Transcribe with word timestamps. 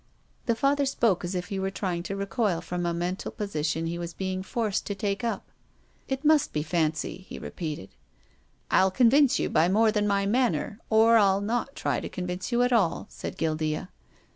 The 0.47 0.55
Father 0.55 0.87
spoke 0.87 1.23
as 1.23 1.35
if 1.35 1.49
he 1.49 1.59
were 1.59 1.69
trying 1.69 2.01
to 2.09 2.15
recoil 2.15 2.59
from 2.61 2.87
a 2.87 2.91
mental 2.91 3.29
position 3.31 3.85
he 3.85 3.99
was 3.99 4.15
being 4.15 4.41
forced 4.41 4.87
to 4.87 4.95
take 4.95 5.23
up." 5.23 5.45
It 6.09 6.25
must 6.25 6.53
be 6.53 6.63
fancy," 6.63 7.17
he 7.29 7.37
repeated." 7.37 7.89
I'll 8.71 8.89
convince 8.89 9.37
you 9.37 9.47
by 9.47 9.69
mr)rc 9.69 9.93
than 9.93 10.07
my 10.07 10.25
manner, 10.25 10.79
or 10.89 11.17
I'll 11.17 11.39
not 11.39 11.75
try 11.75 11.99
to 11.99 12.09
convince 12.09 12.51
you 12.51 12.63
at 12.63 12.73
all," 12.73 13.05
said 13.09 13.37
Guildea. 13.37 13.89